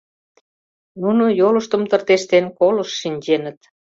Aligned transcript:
Нуно, 1.01 1.23
йолыштым 1.39 1.81
тыртештен, 1.89 2.45
колышт 2.59 2.93
шинченыт. 3.01 3.59